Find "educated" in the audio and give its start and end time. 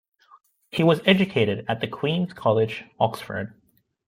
1.05-1.63